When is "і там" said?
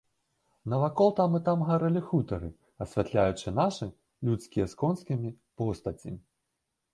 1.39-1.59